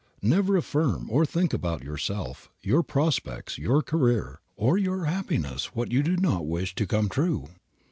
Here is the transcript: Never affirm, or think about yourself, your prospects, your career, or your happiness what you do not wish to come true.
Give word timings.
Never 0.23 0.57
affirm, 0.57 1.11
or 1.11 1.27
think 1.27 1.53
about 1.53 1.83
yourself, 1.83 2.49
your 2.63 2.81
prospects, 2.81 3.59
your 3.59 3.83
career, 3.83 4.41
or 4.55 4.75
your 4.75 5.05
happiness 5.05 5.75
what 5.75 5.91
you 5.91 6.01
do 6.01 6.17
not 6.17 6.47
wish 6.47 6.73
to 6.73 6.87
come 6.87 7.07
true. 7.07 7.49